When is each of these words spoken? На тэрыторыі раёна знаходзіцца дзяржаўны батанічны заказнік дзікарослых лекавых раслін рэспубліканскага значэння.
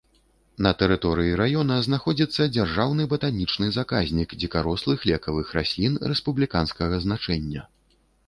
На 0.65 0.69
тэрыторыі 0.81 1.35
раёна 1.41 1.75
знаходзіцца 1.87 2.47
дзяржаўны 2.55 3.03
батанічны 3.11 3.67
заказнік 3.77 4.29
дзікарослых 4.41 5.05
лекавых 5.11 5.47
раслін 5.57 5.93
рэспубліканскага 6.13 6.95
значэння. 7.05 7.61